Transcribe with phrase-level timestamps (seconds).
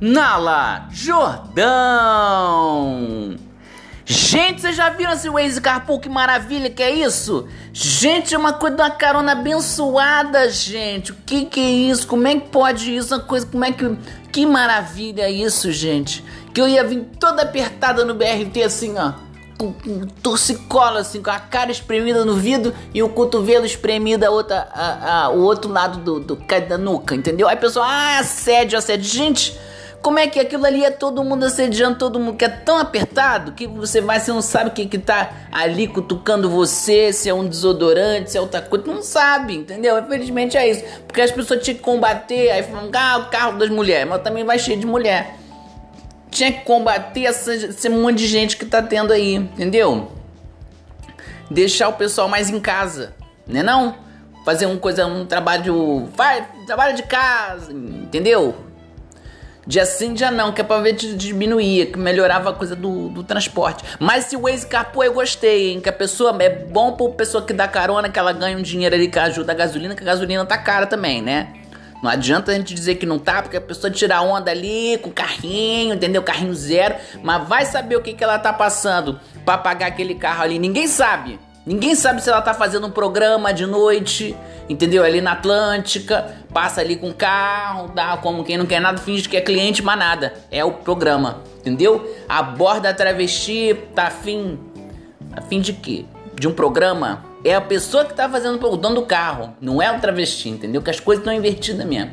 [0.00, 1.66] Nala Jordão.
[4.04, 5.98] Gente, vocês já viram esse Waze Carpool?
[5.98, 7.48] Que maravilha que é isso?
[7.72, 11.10] Gente, é uma coisa uma carona abençoada, gente.
[11.10, 12.06] O que que é isso?
[12.06, 13.12] Como é que pode isso?
[13.14, 13.96] Uma coisa, como é que...
[14.30, 16.24] Que maravilha é isso, gente.
[16.54, 19.12] Que eu ia vir toda apertada no BRT assim, ó.
[19.58, 20.06] Com, com
[20.96, 25.30] assim, com a cara espremida no vidro e o cotovelo espremido a outra, a, a,
[25.30, 27.48] o outro lado do, do, da nuca, entendeu?
[27.48, 29.04] Aí a pessoa, ah, assédio, assédio.
[29.04, 29.58] Gente
[30.00, 33.52] como é que aquilo ali é todo mundo assediando todo mundo, que é tão apertado
[33.52, 37.34] que você vai, você não sabe o que que tá ali cutucando você, se é
[37.34, 39.98] um desodorante, se é outra coisa, não sabe, entendeu?
[39.98, 40.84] Infelizmente é isso.
[41.06, 44.44] Porque as pessoas tinham que combater, aí falam, ah, o carro das mulheres, mas também
[44.44, 45.36] vai cheio de mulher.
[46.30, 50.12] Tinha que combater essa, esse monte de gente que tá tendo aí, entendeu?
[51.50, 53.14] Deixar o pessoal mais em casa,
[53.46, 53.96] né não?
[54.44, 58.67] Fazer um coisa, um trabalho, vai, trabalho de casa, entendeu?
[59.68, 63.10] Dia sim, dia não, que é pra ver que diminuía, que melhorava a coisa do,
[63.10, 63.84] do transporte.
[64.00, 65.80] Mas se o Waze carpou, eu gostei, hein?
[65.82, 68.94] Que a pessoa é bom pra pessoa que dá carona, que ela ganha um dinheiro
[68.94, 71.52] ali que ajuda a gasolina, que a gasolina tá cara também, né?
[72.02, 75.10] Não adianta a gente dizer que não tá, porque a pessoa tira onda ali com
[75.10, 76.22] carrinho, entendeu?
[76.22, 80.44] Carrinho zero, mas vai saber o que, que ela tá passando para pagar aquele carro
[80.44, 80.58] ali.
[80.58, 81.38] Ninguém sabe.
[81.68, 84.34] Ninguém sabe se ela tá fazendo um programa de noite,
[84.70, 85.04] entendeu?
[85.04, 89.36] Ali na Atlântica, passa ali com carro, dá como quem não quer nada, finge que
[89.36, 90.32] é cliente, mas nada.
[90.50, 92.10] É o programa, entendeu?
[92.26, 94.58] Aborda a travesti, tá afim.
[95.30, 96.06] Afim de quê?
[96.34, 97.22] De um programa?
[97.44, 100.80] É a pessoa que tá fazendo o dono do carro, não é o travesti, entendeu?
[100.80, 102.12] Que as coisas estão invertidas mesmo.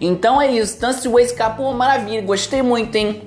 [0.00, 0.78] Então é isso.
[0.86, 2.22] Esse Waze Capo, maravilha.
[2.22, 3.26] Gostei muito, hein?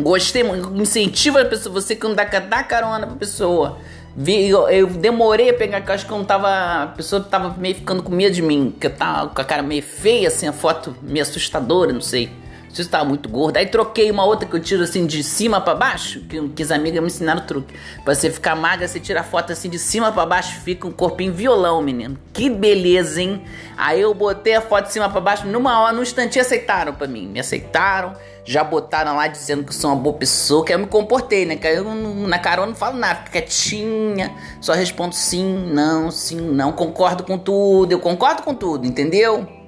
[0.00, 0.74] Gostei muito.
[0.74, 3.78] Incentiva a pessoa, você que não dá, dá carona pra pessoa.
[4.16, 6.48] Vi, eu, eu, demorei a pegar, que acho que eu não tava.
[6.84, 9.62] A pessoa tava meio ficando com medo de mim, que eu tava com a cara
[9.62, 12.30] meio feia, assim, a foto meio assustadora, não sei.
[12.74, 13.60] Se tava muito gorda.
[13.60, 16.70] Aí troquei uma outra que eu tiro assim de cima para baixo, que, que as
[16.70, 17.74] amigas me ensinaram o truque.
[18.04, 20.92] Pra você ficar magra, você tira a foto assim de cima para baixo, fica um
[20.92, 22.18] corpinho violão, menino.
[22.32, 23.42] Que beleza, hein?
[23.76, 27.06] Aí eu botei a foto de cima para baixo, numa hora, num instante aceitaram para
[27.06, 27.28] mim.
[27.28, 28.14] Me aceitaram
[28.44, 31.56] já botaram lá dizendo que eu sou uma boa pessoa, que eu me comportei, né?
[31.56, 36.72] Que eu na carona não falo nada, fico quietinha, só respondo sim, não, sim, não,
[36.72, 39.63] concordo com tudo, eu concordo com tudo, entendeu?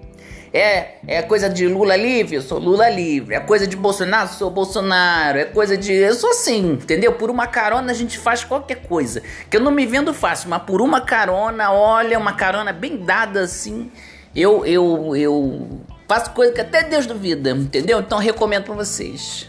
[0.52, 3.34] É, é coisa de Lula livre, eu sou Lula livre.
[3.34, 5.38] É coisa de Bolsonaro, eu sou Bolsonaro.
[5.38, 5.92] É coisa de.
[5.92, 7.12] Eu sou assim, entendeu?
[7.12, 9.22] Por uma carona a gente faz qualquer coisa.
[9.50, 13.40] Que eu não me vendo fácil, mas por uma carona, olha, uma carona bem dada
[13.40, 13.90] assim,
[14.34, 17.98] eu, eu, eu Faço coisa que até Deus duvida, entendeu?
[17.98, 19.48] Então recomendo para vocês.